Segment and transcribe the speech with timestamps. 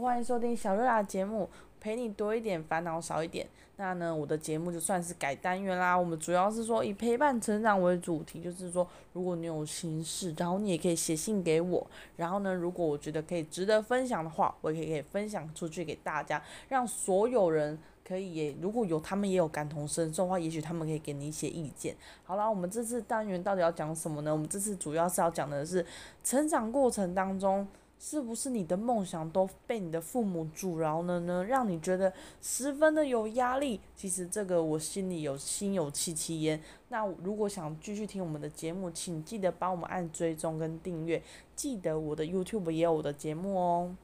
[0.00, 1.48] 欢迎收听小瑞拉节目，
[1.78, 3.46] 陪你多一点，烦恼少一点。
[3.76, 5.94] 那呢，我的节目就算是改单元啦。
[5.94, 11.86] 我们主要是说以陪伴成长为主题，就是说，如果你有心事，然后你也可以写信给我。
[12.16, 21.96] 然后呢，如果我觉得可以值得分享的话，我也可以可以分享出去给大家，让所有人可以也如果有他们也有感同身受的话，也许他们可以给你一些意见。
[22.24, 24.32] 好啦，我们这次单元到底要讲什么呢？
[24.32, 25.84] 我们这次主要是要讲的是
[26.22, 27.66] 成长过程当中。
[27.98, 31.42] 是不是你的梦想都被你的父母阻挠了呢？
[31.44, 33.80] 让你觉得十分的有压力。
[33.94, 36.60] 其实这个我心里有心有戚戚焉。
[36.90, 41.22] 那如果想继续听我们的节目，请记得帮我们按追踪跟订阅。
[41.54, 43.96] 记得我的 YouTube 也有我的节目哦。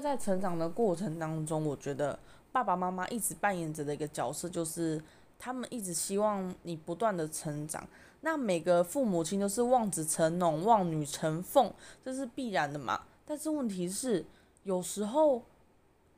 [0.00, 2.18] 在成长的过程当中，我觉得
[2.52, 5.02] 爸爸妈妈一直扮演着的一个角色就是。
[5.38, 7.86] 他们一直希望你不断的成长，
[8.22, 11.70] 那每个父母亲都是望子成龙、望女成凤，
[12.02, 13.02] 这是必然的嘛。
[13.26, 14.24] 但是问题是，
[14.62, 15.44] 有时候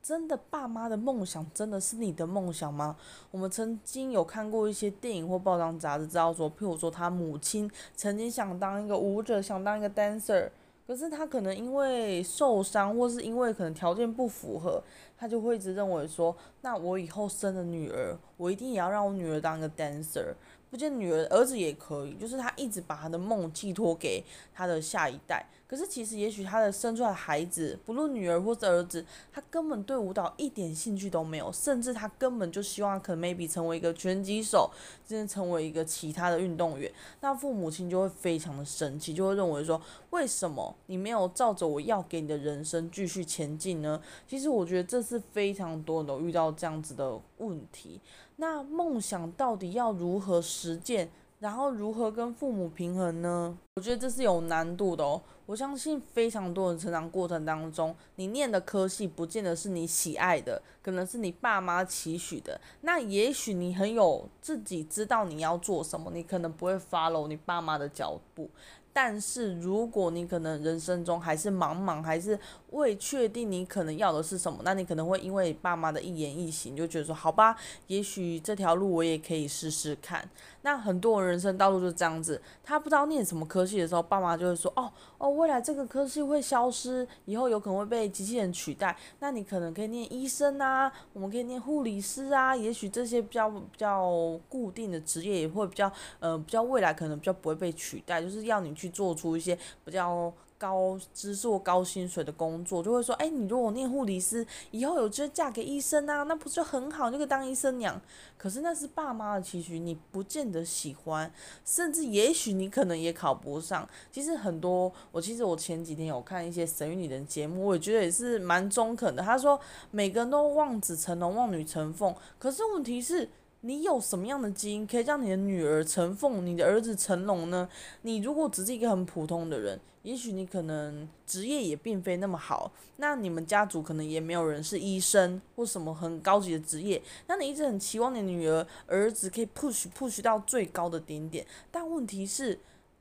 [0.01, 2.95] 真的爸妈的梦想真的是你的梦想吗？
[3.31, 10.49] 我们曾经有看过一些电影或报章杂志，知道说，譬如说他母亲曾经想当一个舞者，想当一个 dancer。
[10.87, 14.81] 可是他可能因为受伤，或是因为可能条件不符合，
[15.15, 20.33] 他就会一直认为说，那我以后生了女儿，我一定也要让我女儿当一个 dancer。
[20.69, 25.45] 不见女儿，儿子也可以，就是他一直把他的梦寄托给他的下一代。
[25.67, 34.71] 可是其实，也许他的生出来的孩子，不论女儿或者儿子，他根本对舞蹈一点兴趣都没有，甚至他根本就希望可能 maybe 成为一个拳击手，
[35.07, 36.91] 甚至成为一个其他的运动员。
[37.21, 44.01] 那父母亲就会非常的生气，就会认为说，为什么你没有照着我要给你的人生继续前进呢？
[44.27, 48.01] 其实我觉得这是非常多人都遇到这样子的问题。
[48.41, 51.09] 那梦想到底要如何实践，
[51.39, 53.57] 然后如何跟父母平衡呢？
[53.75, 55.21] 我觉得这是有难度的哦。
[55.45, 62.61] 我相信非常多人成长过程当中，你念的科系不见得是你喜爱的，可能是你爸妈期许的。
[62.81, 68.49] 那也许你很有自己知道你要做什么，你可能不会 follow 你爸妈的脚步。
[68.91, 72.37] 但是如果你可能人生中还是茫茫，还是
[72.71, 77.55] 未确定你可能要的是什么，那你可能会因为爸妈的一言一行，就觉得说好吧，
[77.87, 80.27] 也许这条路我也可以试试看。
[80.61, 88.95] 那很多人人生道路就是这样子，他不知道念什么科系的时候，爸妈就会说哦哦，未来这个科系会消失，以后有可能会被机器人取代。
[89.19, 95.89] 那你可能可以念医生啊，我们可以念护理师啊，也许这些比较比较固定的职业也会比较
[96.19, 100.33] 呃比较未来可能比较不会被取代，就是要你去做出一些比较。
[100.59, 107.97] 高知识或高薪水的工作，就会说，哎，你如果念护理师，以后有机会嫁给医生啊，那不是就很好，就可当医生娘。
[108.37, 111.31] 可是那是爸妈的期许，你不见得喜欢，
[111.63, 113.87] 甚至也许你可能也考不上。
[114.11, 119.23] 其实很多，我其实我前几天有看一些神韵里的节目，我也觉得也是蛮中肯的。
[119.23, 119.57] 他说，
[119.91, 123.29] 每个人都望子成龙，望女成凤，可是问题是。
[123.61, 127.67] 你有什么样的基因可以让你的女儿成凤，你的儿子成龙呢？
[128.03, 142.57] 你如果只是一个很普通的人，也许你可能职业也并非那么好，那你们家族可能也没有人是医生或什么很高级的职业，那你一直很期望你女儿儿子可以 push push 到最高的顶点，但问题是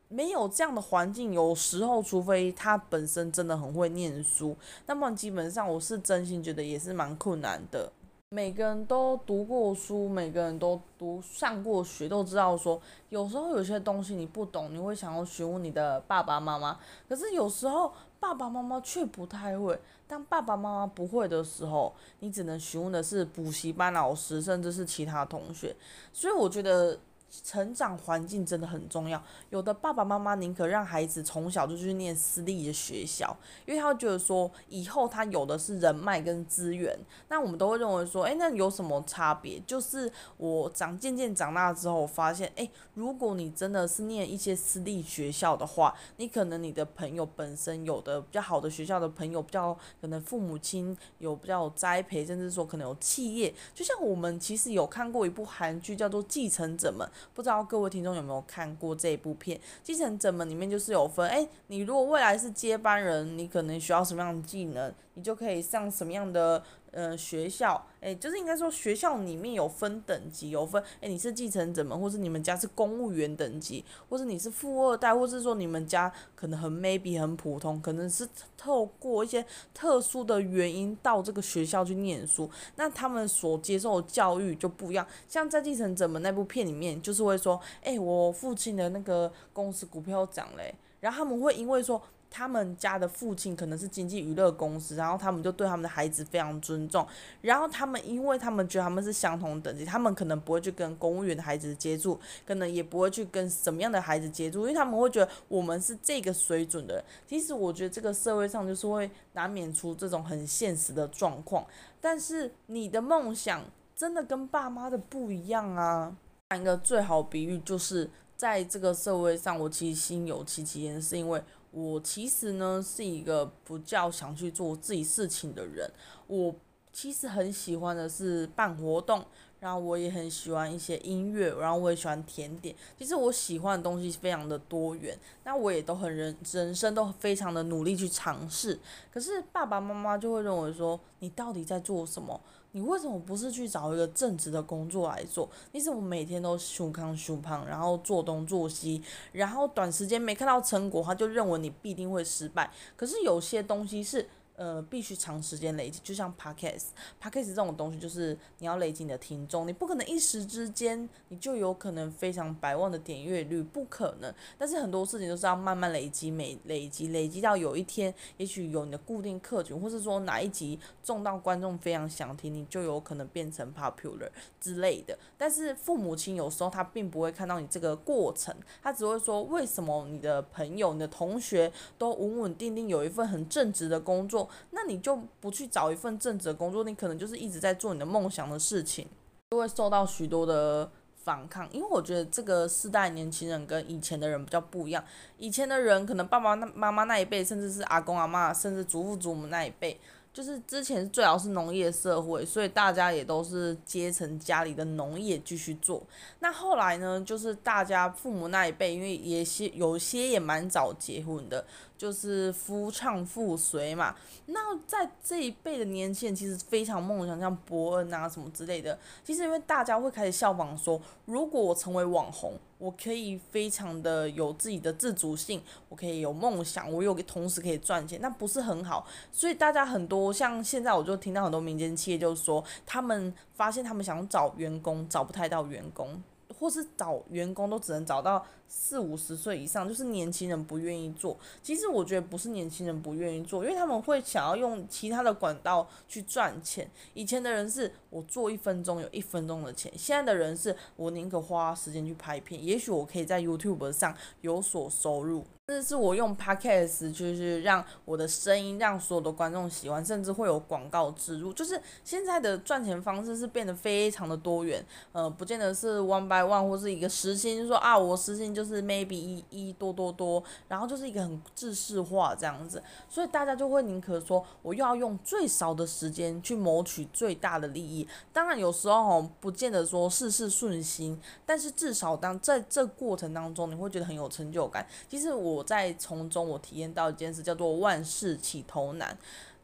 [0.09, 7.93] 没有这样的环境，有时候除非他本身真的很会念书，那么基本上我是真心觉得也是蛮困难的。
[8.31, 12.79] 每个人都读过书，每个人都读上过学，都知道说，
[13.09, 16.79] 有时候有些东西你不懂，你会想要询问你的爸爸妈妈。
[17.09, 17.91] 可是有时候
[18.21, 19.81] 爸爸妈妈却不太会。
[20.07, 25.75] 当爸爸妈妈不会的时候，你只能询问的是补习班老师，甚至是其他同学。
[26.13, 26.99] 所以我觉得。
[27.45, 36.99] 成长环境真的很重要，有的爸爸妈妈宁可让孩子从小就去念私立的学校，因为他觉得说以后他有的是人脉跟资源。
[37.29, 39.61] 那我们都会认为说，诶，那有什么差别？
[39.67, 53.55] 就是我长渐渐长大之后，我发现，诶，如果你真的是念一些私立学校的话，你可能你的朋友本身有的比较好的学校的朋友，比较可能父母亲有比较有栽培，甚至说可能有企业。
[53.75, 57.07] 就像我们其实有看过一部韩剧，叫做《继承者们》。
[57.35, 64.93] 不知道各位听众有没有看过这一部片《继承者们》里面就是有分，诶，你如果未来是接班人，你可能需要什么样的技能？
[65.19, 66.63] 你就可以上什么样的
[66.93, 79.45] 呃学校，诶，就是应该说学校里面有分等级，有分，诶，你是继承者们，或是你们家是公务员等级，或是你是富二代，或是说你们家可能很 maybe 很普通，可能是透过一些
[79.75, 85.05] 特殊的原因到这个学校去念书，那他们所接受的教育就不一样。
[85.29, 92.01] 像在继承者们那部片里面，就是会说，诶，我父亲的那个公司股票涨嘞，然后他们会因为说。
[92.31, 97.07] 他们家的父亲可能是经纪娱乐公司，然后他们就对他们的孩子非常尊重，
[97.41, 107.05] 然后他们因为他们觉得他们是相同等级，他们可能不会去跟公务员的孩子接触，可能也不会去跟什么样的孩子接触，因为他们会觉得我们是这个水准的人。
[107.27, 111.67] 其实我觉得这个社会上就是会难免出这种很现实的状况，
[112.01, 113.65] 但是你的梦想
[113.97, 116.15] 真的跟爸妈的不一样啊。
[116.55, 121.43] 一个最好比喻就是在这个社会上，我其实心有戚戚焉，是因为。
[121.71, 125.91] 我其实呢是一个不较想去做自己事情的人，
[126.27, 126.55] 我
[126.93, 129.25] 其实很喜欢的是办活动，
[129.61, 132.75] 然后我也很喜欢一些音乐，然后我也喜欢甜点。
[132.99, 138.79] 其实我喜欢的东西非常的多元，那我也都很人人生都非常的努力去尝试。
[139.13, 142.41] 可是爸爸妈妈就会认为说，你到底在做什么？
[142.73, 145.49] 你为什么不是去找一个正职的工作来做？
[145.73, 152.71] 你怎么每天都胸康胸胖，然后做东做西，然后短时间没看到成果，他就认为你必定会失败。
[152.97, 154.29] 可是有些东西是。
[154.59, 164.35] 呃，必须长时间累积，就像 Podcast，Podcast 这种东西，就是你要累积你的听众，你不可能一时之间你就有可能非常百万的点阅率，不可能。
[164.59, 174.29] 但是很多事情都是要慢慢累积，每累积累积到有一天，也许有你的固定客群，或是说哪一集中到观众非常想听，你就有可能变成 popular
[174.61, 175.17] 之类的。
[175.37, 178.53] 但是父母亲有时候他并不会看到你这个过程，
[178.83, 184.48] 他只会说，为什么你的朋友、你的同学都稳稳定定有一份很正直的工作？
[184.71, 189.07] 那你就不去找一份正职的工作，你可能就是一直在做你的梦想的事情，
[189.51, 190.91] 就会受到许多的
[191.25, 191.69] 反抗。
[191.73, 195.05] 因为我觉得这个世代年轻人跟以前的人比较不一样，
[195.37, 200.01] 以前的人可能爸爸那妈妈那一辈，甚至是阿公阿嬷，甚至祖父祖母那一辈。
[200.33, 206.03] 就是之前最好是农业社会，所以大家也都是阶层家里的农业继续做。
[206.39, 211.65] 那后来呢，就是大家父母那一辈，因为也些有些也蛮早结婚的，
[211.97, 214.15] 就是夫唱妇随嘛。
[214.47, 218.97] 那在这一辈的年轻人，其实非常梦想，像伯恩啊什么之类的。
[219.25, 222.53] 其实因为大家会开始效仿说，如果我成为网红。
[222.79, 229.07] 我可以非常的有自己的自主性，我可以有梦想，我有同时可以赚钱，那不是很好？
[229.33, 236.23] 所以大家很多像现在，我就听到很多民间企业就是说，他们发现他们想找员工找不太到员工，
[236.59, 238.47] 或是找员工都只能找到。
[238.69, 241.37] 四五十岁以上，就是年轻人不愿意做。
[241.63, 246.89] 其实我觉得不是年轻人不愿意做，因为他们会想要用其他的管道去赚钱。
[247.15, 255.45] 以前的人是我做一分钟有一分钟的钱，现在的人是我宁可花时间去拍片，也许我可以在 YouTube 上有所收入。
[255.67, 261.53] 这是我用 Podcast 就是让我的声音让所有的观众喜欢，甚至会有广告植入。
[261.53, 264.83] 就是现在的赚钱方式是变得非常的多元，
[265.13, 278.09] 呃，不见得是 one by one 或是一个时薪，说啊我时薪就是 maybe 一一多多多，然后就是一个很制式化这样子，所以大家就会宁可说我又要用最少的时间去谋取最大的利益。
[278.33, 284.85] 当然有时候哦，不见得说事事顺心，但是至少当在这过程当中，你会觉得很有成就感。
[285.09, 285.65] 其实我。
[285.69, 289.15] 在从中，我体验到一件事，叫做万事起头难。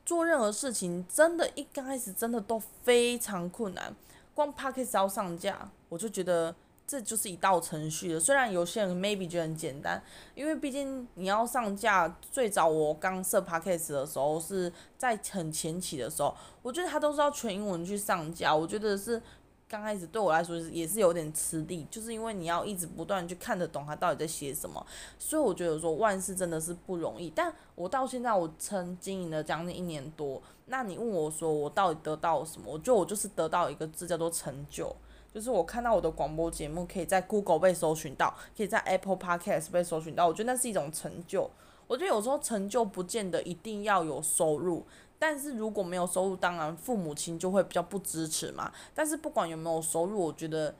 [0.04, 3.96] 做任何事情，真的，一刚开始真的都非常困难。
[4.34, 6.54] 光 Podcast 要上架，我就觉得
[6.86, 8.20] 这就是一道程序了。
[8.20, 10.02] 虽然有些人 maybe 觉得很简单，
[10.34, 18.54] 因为毕竟你要上架，最早我刚设 Podcast 的时候是在很前期的时候，我觉得它都是要全英文去上架。
[18.54, 19.20] 我觉得是。
[19.66, 24.86] 刚开始对我来说也是有点吃力，就是因为你要一直不断去看得懂他到底在写什么，
[25.18, 27.32] 所以我觉得说万事真的是不容易。
[27.34, 32.72] 但我到现在我曾经营了将近一年多，那你问我说我到底得到了什么？
[32.72, 34.94] 我觉得我就是得到一个字叫做成就，
[35.34, 41.50] 就是我看到我的广播节目可以在 Google 被搜寻到，可以在 Apple Podcast 被搜寻到，我觉得那是一种成就。
[41.88, 44.86] 我觉得有时候成就不见得一定要有收入。
[45.18, 48.70] 但是如果没有收入，当然父母亲就会比较不支持嘛。
[48.94, 50.72] 但是不管有没有收入，我觉得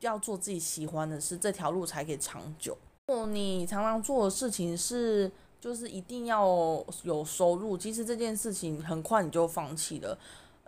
[0.00, 2.76] 要做自己喜欢的事，这条路才可以长久。
[3.06, 6.44] 如果你常常做的事情是就是一定要
[7.02, 10.18] 有收入，其实这件事情很快你就放弃了。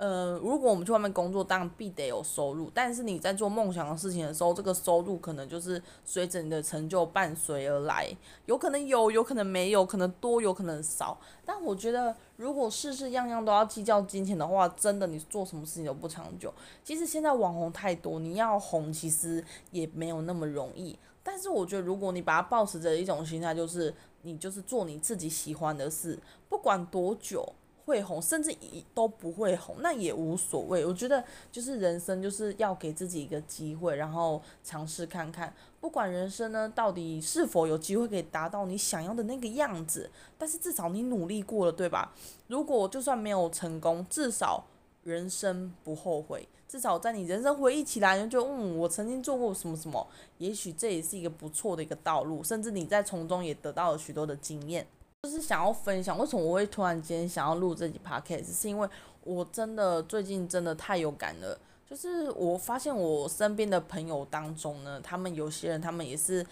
[0.02, 2.68] 呃，如果我们去外面工作，当然必得有收入。
[2.74, 8.12] 但是你在做梦想的事情的时候，这个收入可能就是随着你的成就伴随而来，
[8.46, 11.16] 有可能有，有可能没有，可能多，有可能少。
[11.46, 16.52] 但我觉得，如果事事样样都要计较金钱的话，真的你做什么事情都不长久。
[16.82, 20.98] 其实现在网红太多，你要红其实也没有那么容易。
[21.22, 26.18] 但是我觉得，如果你把它抱持着一种心态，就是你就是做你自己喜欢的事，
[26.48, 27.52] 不管多久
[27.84, 30.84] 会红，甚至一都不会红，那也无所谓。
[30.84, 42.14] 我觉得就是人生就是要给自己一个机会，然后尝试看看，不管人生呢到底是否有机会可以达到你想要的那个样子，但是至少你努力过了，对吧？
[42.48, 44.64] 如果就算没有成功，至少
[45.02, 46.48] 人生不后悔。
[46.68, 50.08] 至少在你人生回忆起来，就嗯，我曾经做过什么什么，
[50.38, 54.86] 也许这也是一个不错的一个道路，甚至你在从中也得到了许多的经验。
[55.22, 58.88] 就是想要分享，为什么我会突然间想要录这集 podcast，是因为
[59.22, 61.56] 我真的最近真的太有感了。
[61.88, 66.44] 就是我发现我身边的朋友当中呢，他们有些人他们也是。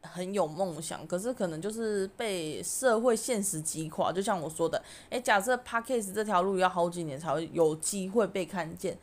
[0.00, 4.12] 很有梦想，可是可能就是被社会现实击垮。
[4.12, 8.96] 就像我说的，诶，假设 Podcast 这条路要好几年才会有机会被看见，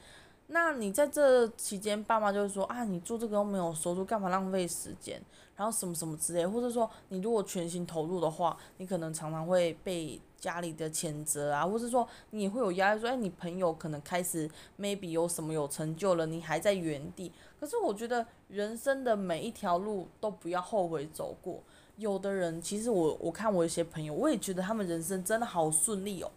[0.48, 5.22] 那你在这期间，爸妈就会说啊，你做这个又没有收入，干嘛浪费时间？
[5.56, 17.32] 然后什么什么之类，或者说你如果全心投入的话，你可能常常会被家里的谴责啊，或者说你会有压力，说哎，你朋友可能开始 maybe 有什么有成就了，你还在原地。
[17.60, 21.64] 可是我觉得人生的每一条路都不要后悔走过。
[21.98, 26.30] 有的人其实我我看我有些朋友，我也觉得他们人生真的好顺利哦。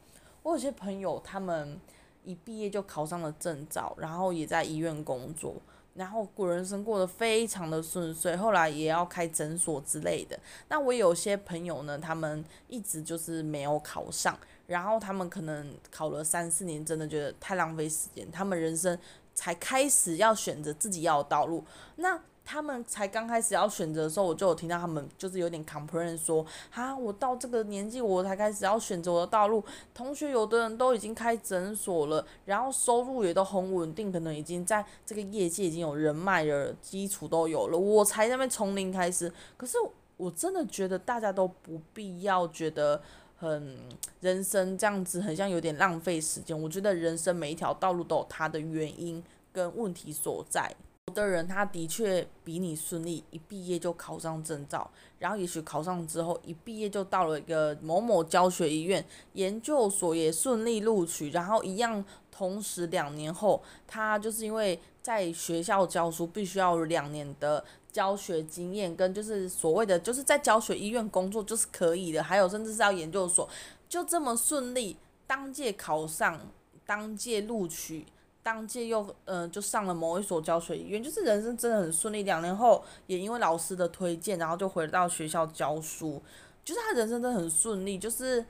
[0.44, 1.78] 我有些朋友他们
[2.24, 5.56] 一毕业就考上了证照，然后也在医院工作。
[5.98, 10.38] 然后过人生过得非常的顺遂，后来也要开诊所之类的。
[10.68, 14.38] 那我有些朋友呢，他们一直就是没有考上，
[14.68, 18.96] 然后他们可能考了三四年，真的觉得太浪费时间，他们人生
[19.34, 21.64] 才开始要选择自己要的道路。
[21.96, 22.16] 那
[22.50, 29.62] 他们才刚开始要选择的时候，我就有听到他们就是有点 complain 说，哈，我到这个年纪我才开始要选择我的道路。
[29.92, 39.30] 同学有的人都已经开诊所了，然后收入也都很稳定，可能已经在这个业界已经有人脉了，基础都有了，我才那边从零开始。
[39.58, 39.76] 可是
[40.16, 43.02] 我真的觉得大家都不必要觉得
[43.36, 43.76] 很
[44.22, 46.58] 人生这样子很像有点浪费时间。
[46.58, 50.74] 我觉得人生每一条道路都有它的原因跟问题所在。
[51.20, 73.48] 的人他的确比你顺利，一毕业就考上证照，然后也许考上之后，一毕业就到了一个某某教学医院，研究所也顺利录取，然后一样，同时两年后，他就是因为在学校教书，必须要两年的教学经验，跟就是所谓的就是在教学医院工作就是可以的，还有甚至是要研究所，
[73.88, 74.96] 就这么顺利，
[75.26, 76.40] 当届考上，
[76.86, 78.06] 当届录取。
[78.48, 82.22] 当届又嗯、就上了某一所教学医院，就是人生真的很顺利。
[82.22, 86.22] 两年后也因为老师的推荐，然后就回到学校教书，
[86.64, 88.42] 就是他人生真的很顺利，就是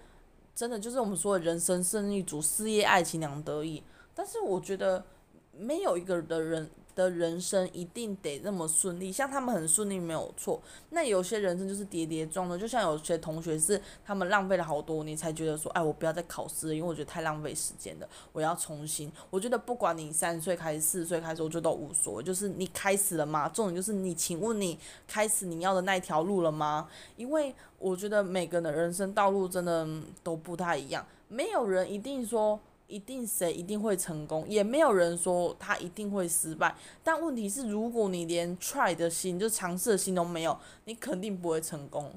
[0.54, 3.82] 真的就是我们说的人生胜利组，事业爱情两得意。
[4.14, 5.04] 但是我觉得
[5.50, 6.70] 没有一个的人。
[6.98, 10.60] 的人生一定得那么顺利，像他们很顺利没有错。
[10.90, 19.10] 那有些人生就是跌跌撞撞，就像有些同学是他们浪费了好多年才觉得说，哎，我不要再考试了，因为我觉得太浪费时间了，我要重新。
[19.30, 23.48] 我觉得不管你三十岁开始、四十岁开始，我觉得都无所谓，就是你开始了吗？
[23.48, 24.76] 重点就是你，请问你
[25.06, 26.88] 开始你要的那一条路了吗？
[27.16, 29.86] 因为我觉得每个人的人生道路真的
[30.24, 32.58] 都不太一样，没有人一定说。
[32.88, 36.74] 一定谁一定会成功，也没有人说他一定会失败。
[37.04, 42.10] 但问题是，如果你连 try 的心，就尝试的心都没有，你肯定不会成功。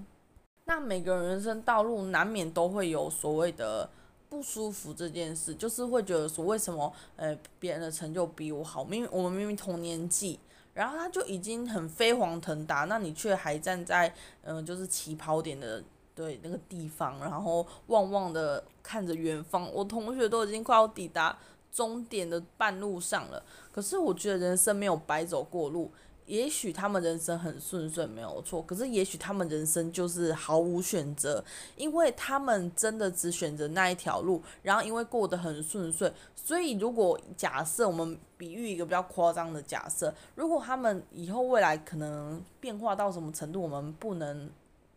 [0.66, 3.90] 那每个人人生道路难免都会有所谓的
[4.30, 8.84] 不舒服这件事，就是会觉得说，为什么呃别人的成就比我好？
[8.84, 10.40] 明明我们明明同年纪，
[10.74, 14.13] 然后他就已经很飞黄腾达，那你却还站在
[14.44, 15.84] 嗯、就是起跑点的。
[16.13, 21.38] 对那个地方，然后望望的看着远方，我同学都已经快要抵达
[21.72, 23.41] 终点的半路上了。
[23.72, 25.89] 可是我觉得人生没有白走过路，
[26.25, 31.44] 也许他们人生很顺遂没有错，可是也许他们人生就是毫无选择，
[31.77, 44.50] 因为他们真的只选择那一条路，然后因为过得很顺遂，所以如果假设我们比喻一个比较夸张的假设，如果他们以后未来可能变化到什么程度，我们不能。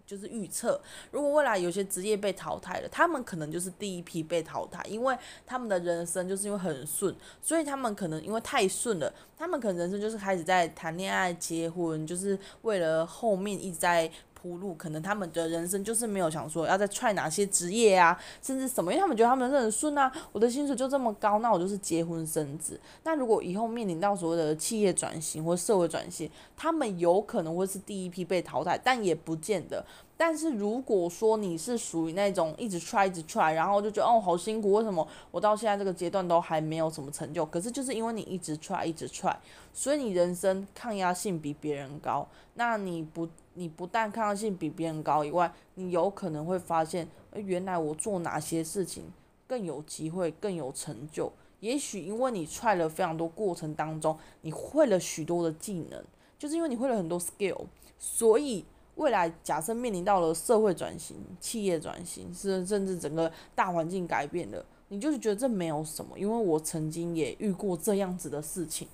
[0.06, 0.80] 就是预测，
[1.11, 14.11] 如果未来有些职业被淘汰了，他们可能就是第一批被淘汰，因为他们的人生就是因为很顺，所以他们可能因为太顺了，他们可能人生就是开始在谈恋爱、结婚，就是为了后面一直在
[14.44, 22.78] 铺路，可能他们的人生就是没有想说要再踹哪些职业啊，甚至什么，因为他们觉得他们很顺啊，我的薪水就这么高，那我就是结婚生子。
[23.04, 29.82] 那如果以后面临到所谓的企业转型或社会转型，他们有可能会是第一批被淘汰，但也不见得。
[30.16, 37.44] 但是如果说你是属于那种一直 try 一直 try，然后就觉得哦好辛苦，为什么我到现在这个阶段都还没有什么成就？
[37.47, 39.35] 可是就是因为你一直 try 一直 try，
[39.73, 42.28] 所以你人生抗压性比别人高。
[42.54, 49.04] 那你不你不但抗压性比别人高以外，你有可能会发现，原来我做哪些事情
[49.49, 51.33] 更有机会更有成就。
[51.59, 56.04] 也许因为你 try 了非常多过程当中，你会了许多的技能，
[56.38, 57.62] 就是因为你会了很多 skill，
[57.99, 58.64] 所以。
[58.96, 68.86] 未来假设面临到了社会转型、企业转型，是甚至整个大环境改变的，你就是觉得这没有什么，因为我曾经也遇过这样子的事情。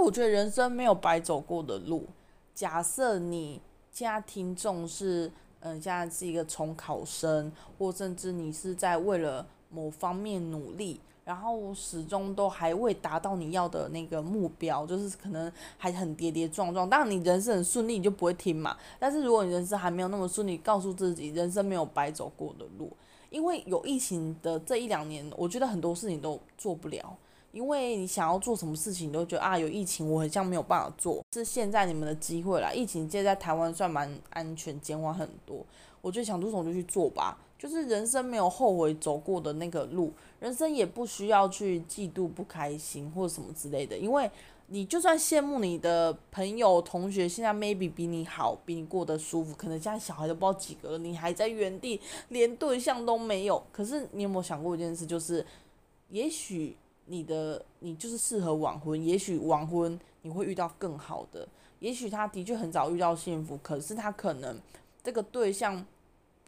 [0.00, 2.06] 我觉得人生没有白走过的路。
[2.54, 3.60] 假设你
[3.90, 11.00] 家听众是，嗯、现在是一个重考生，或甚至你是在为了某方面努力。
[11.28, 16.88] 然后始终都还未达到你要的那个目标，就是可能还很跌跌撞撞。
[16.88, 18.74] 当然，你人生很顺利，你就不会听嘛。
[18.98, 22.90] 但是如果你人生还没有那么顺利，告诉自己，人生没有白走过的路。
[23.28, 27.14] 因为有疫情的这一两年，我觉得很多事情都做不了。
[27.52, 31.22] 因为你想要做什么事情，你都觉得啊，有疫情，我好像没有办法做。
[31.34, 32.72] 是现在你们的机会啦。
[32.72, 35.62] 疫情现在在台湾算蛮安全，减缓很多。
[36.00, 37.36] 我觉得想做什么就去做吧。
[37.58, 44.30] 就是人生没有后悔走过的那个路，人生也不需要去嫉妒不开心或者什么之类的，因为
[44.68, 53.60] 你就算羡慕你的朋友同学现在 maybe 比你好，比你过得舒服，可能现在小孩都不知道几个了，你还在原地连对象都没有。
[53.72, 55.44] 可是你有没有想过一件事，就是
[56.10, 61.48] 也许你的你就是适合晚婚，也许晚婚你会遇到更好的，
[61.80, 64.56] 也许他的确很早遇到幸福，可是他可能
[65.02, 65.84] 这个对象。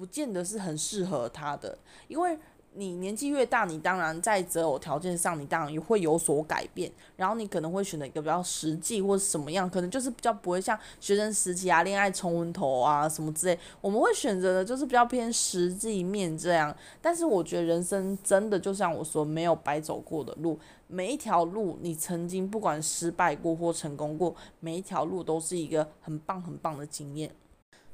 [0.00, 1.76] 不见得是很适合他的，
[2.08, 2.38] 因为
[2.72, 16.74] 你年纪越大，你当然在择偶条件上，你当然也会有所改变，然后你可能会选择一个比较实际或者什么样，可能就是比较不会像学生时期啊、恋爱冲昏头啊什么之类，我们会选择的就是比较偏实际面这样。
[17.02, 27.30] 但是我觉得人生真的就像我说，没有白走过的路，每一条路你曾经不管失败过或成功过，每一条路都是一个很棒很棒的经验。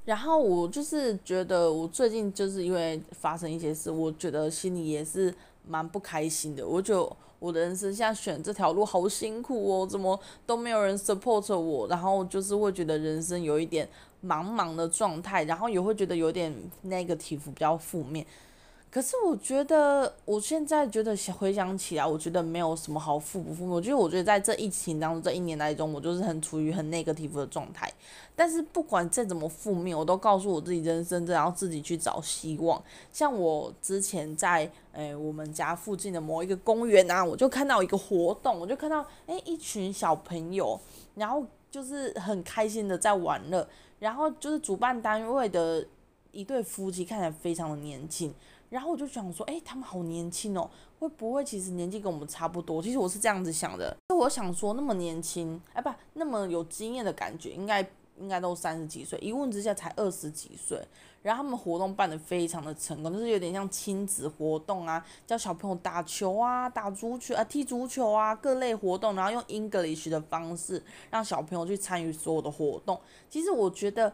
[0.06, 5.34] 然后我就是觉得，我最近就是因为发生一些事，我觉得心里也是
[5.66, 6.66] 蛮不开心的。
[6.66, 13.86] 我就我的人生现在选这条路好辛苦哦，怎么都没有人 support 我，然后就是会觉得人生有一点
[14.24, 16.54] 茫茫的状态，然后也会觉得有点
[16.86, 18.24] negative 比较负面。
[18.88, 23.68] 可是我觉得，我现在觉得回想起来，我觉得没有什么好负不负。
[23.68, 27.92] 我觉得，我觉得在这疫情当中，这一年来中，我就是很处于很 negative 的状态。
[28.34, 32.82] 但是不管再怎么负面，我都告诉我自己，人生然后自己去找希望。
[33.12, 40.80] 像我之前在诶、我们家附近的某一个公园啊，我就看到一个活动，我就看到诶、一群小朋友，
[41.16, 43.68] 然后就是很开心的在玩乐，
[43.98, 45.86] 然后就是主办单位的
[46.32, 48.32] 一对夫妻看起来非常的年轻。
[48.68, 52.82] 然后我就想说，诶，他们好年轻哦，会不会其实年纪跟我们差不多？
[52.82, 57.80] 其实我是这样子想的，就我想说那么年轻，哎，不，那么有经验的感觉，应该
[58.18, 60.80] 应该都三十几岁，一问之下才二十几岁。
[61.22, 73.00] 然后他们活动办得非常的成功，就是有点像亲子活动啊，教小朋友打球啊、打足球啊、踢足球啊，各类活动，然后用 English 的方式让小朋友去参与所有的活动。
[73.28, 74.12] 其实我觉得，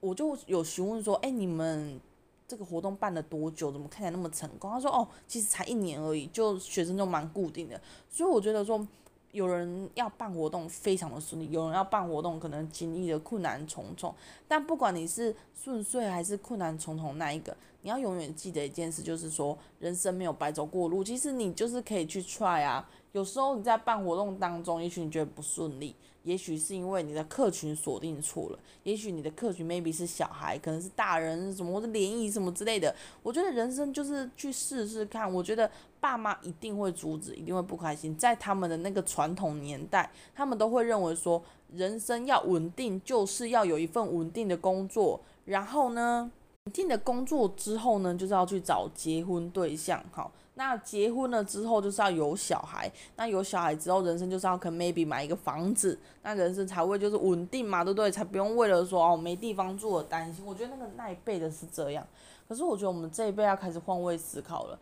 [0.00, 2.00] 我就有询问说，哎，你们。
[2.48, 3.70] 这个活动办了多久？
[3.70, 4.70] 怎么看起来那么成功？
[4.70, 7.78] 他说：“哦，其实才一年而已，就学生就蛮固定的。
[8.08, 8.84] 所以我觉得说，
[9.32, 14.14] 有人要办活动非常的顺利，有人要办活动可能经历的困难重重。
[14.48, 21.04] 但不管你是顺遂还是困难重重那一个，你要永远记得一件事，就是说人生没有白走过路。
[21.04, 22.88] 其实你就是可以去 try 啊。
[23.12, 25.94] 有时候你在办活动当中，也许你觉得不顺利。”
[26.28, 32.94] 也许是因为你的客群锁定错了，也许你的客群 maybe 是小孩，可能是大人什么或者联谊什么之类的。
[33.22, 35.32] 我觉得人生就是去试试看。
[35.32, 38.14] 我觉得爸妈一定会阻止，一定会不开心。
[38.14, 45.18] 在他们的那个传统年代，他们都会认为说，人生要稳定，就是要有一份稳定的工作。
[45.46, 46.30] 然后呢，
[46.66, 50.04] 稳定的工作之后呢，就是要去找结婚对象。
[50.12, 50.30] 好。
[50.58, 58.10] 那结婚了之后就是要有小孩，那有小孩之后人生就是要可能 maybe 买一个房子，那人生才会就是稳定嘛，对不对？
[58.10, 60.44] 才不用为了说哦没地方住而担心。
[60.44, 62.04] 我觉得那个那一辈的是这样，
[62.48, 64.76] 可是我觉得我们这一辈要开始换位思考了。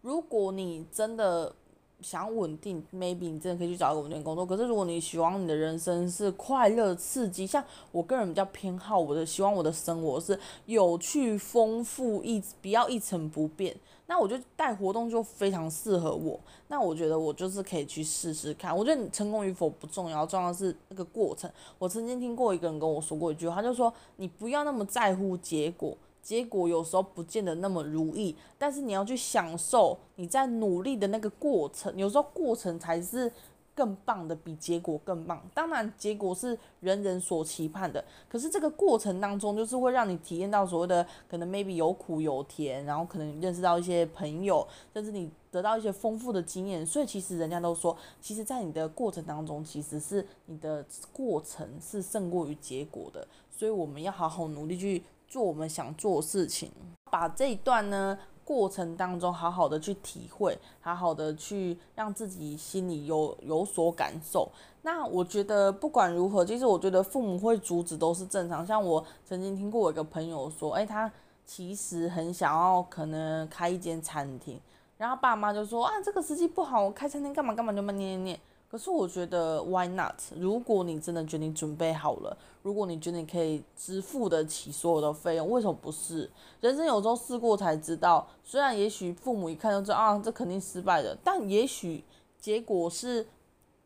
[0.00, 1.52] 如果你真的
[2.00, 4.46] 想稳定，maybe 你真的可以去找一个稳定工作。
[4.46, 13.76] 可是如果你希望你的人生是快乐刺激，像我个人比较偏好我的，希望我的生活是有趣丰富，一不要一成不变。
[14.06, 16.38] 那我就带活动就非常适合我。
[16.68, 18.76] 那我觉得我就是可以去试试看。
[18.76, 21.50] 我觉得你成功与否不重要，重要的是那个过程。
[21.78, 25.96] 我曾经听过一个人跟我说过一句话，他就说你不要那么在乎结果。
[26.22, 33.32] 结果有时候不见得那么如意，但是你要去享受你在努力的那个过程，有时候过程才是
[33.76, 35.40] 更棒的，比结果更棒。
[35.54, 46.84] 当然，结果是人人所期盼的，可是这个过程当中，就是会让你体验到所谓的可能 maybe 有苦有甜，然后可能认识到一些朋友，甚至你得到一些丰富的经验。
[46.84, 53.28] 所以其实人家都说，其实，在你的过程当中，其实是你的过程是胜过于结果的。
[53.50, 55.04] 所以我们要好好努力去。
[55.28, 56.70] 做我们想做的事情，
[57.10, 64.48] 把这一段呢过程当中好好的去体会，好好的去让自己心里有有所感受。
[64.82, 68.64] 那我觉得不管如何，其实我觉得父母会阻止都是正常。
[68.64, 71.10] 像我曾经听过我一个朋友说，诶，他
[71.44, 74.60] 其实很想要可能开一间餐厅，
[74.96, 78.40] 然后爸妈就说啊，这个时机不好，我开餐厅干嘛干嘛就嘛念念念。
[78.68, 80.14] 可是我觉得，Why not？
[80.36, 86.28] 如果你真的觉得你准备好了，如果你觉得你可以支付得起所有的费用，为什么不是？
[86.60, 88.26] 人生有时候试过才知道。
[88.42, 92.02] 虽然也许父母一看就知道啊，这肯定失败的，但也许
[92.40, 93.24] 结果是，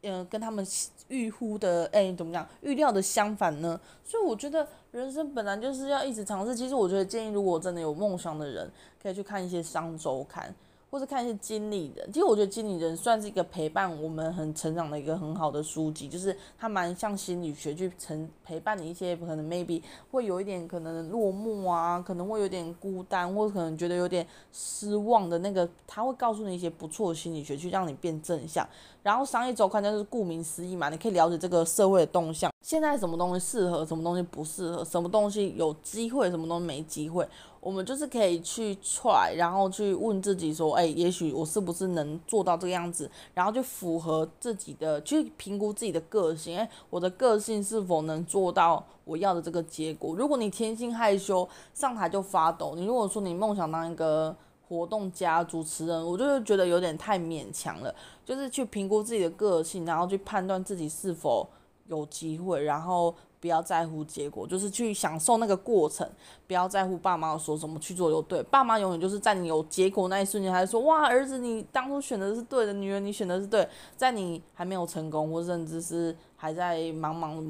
[0.03, 0.67] 嗯、跟他们
[1.09, 2.49] 预估的，哎、怎么讲？
[2.63, 3.79] 预料的相反呢？
[4.03, 6.57] 所以我觉得人生本来就是要一直尝试。
[6.57, 8.71] 其实我觉得建议，如果真的有梦想的人，
[9.03, 10.53] 可以去看一些商周刊。
[10.91, 28.69] 或是看一些经理人，其实我觉得经理人算是一个陪伴我们很成长的一个很好的书籍，就是它蛮像心理学去成陪伴你一些可能 maybe 会有一点可能落寞啊，可能会有点孤单，或者可能觉得有点失望的那个，他会告诉你一些不错的心理学去让你变正向。
[29.03, 37.27] 然后商业周刊就是顾名思义嘛，你可以了解这个社会的动向，现在什么东西适合，什么东西不适合，什么东西有机会，什么东西没机会。
[37.59, 50.15] 我们就是可以去踹然后去问自己说，哎，也许我是不是能做到这个样子，然后就符合自己的，去评估自己的个性，哎，我的个性是否能做到我要的这个结果？
[50.15, 54.33] 如果你天性害羞，上台就发抖；你如果说你梦想当一个
[54.69, 57.93] 活动家、主持人，我就觉得有点太勉强了。
[58.25, 61.45] 就是去评估自己的个性，然后去判断自己是否
[61.91, 63.15] 有机会，然后。
[63.43, 66.07] 不要在乎结果，就是去享受那个过程。
[66.47, 68.43] 不要在乎爸妈说什么，去做就对。
[68.43, 73.67] 爸妈永远就是在你有结果那一瞬间，还说哇，儿子你当初选的是对的，女儿你选的是对。
[73.97, 77.43] 在你还没有成功，或甚至是还在莽莽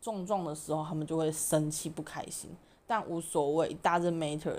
[0.00, 2.48] 撞撞的时候，他们就会生气不开心。
[2.86, 4.56] 但无所谓，doesn't matter，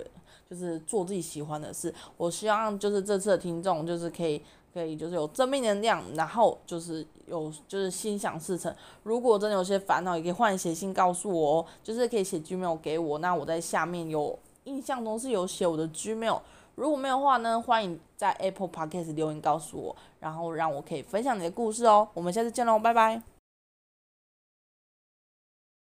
[0.48, 1.91] 就是做自己喜欢的事。
[2.15, 4.39] 我希望就是这次的听众就是可以。
[4.75, 8.75] 可以，就是有正面能量，然后就是有就是心想事成。
[9.03, 13.19] 如果真的有些烦恼，也可以换写信告诉我哦，就是可以写 Gmail 给我。
[13.19, 16.41] 那我在下面有印象中是有写我的 Gmail，
[16.75, 22.09] 如果没有的话呢，欢迎在 Apple Podcast 留言告诉我，然后让我可以分享你的故事哦。
[22.13, 23.35] 我们下次见喽，拜拜。